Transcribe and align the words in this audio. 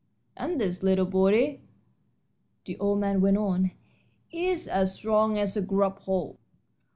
"And 0.35 0.59
this 0.59 0.81
little 0.81 1.05
body," 1.05 1.61
the 2.65 2.75
old 2.79 2.99
man 2.99 3.21
went 3.21 3.37
on, 3.37 3.69
"is 4.31 4.67
as 4.67 4.95
strong 4.95 5.37
as 5.37 5.55
a 5.55 5.61
grub 5.61 5.99
hoe. 5.99 6.39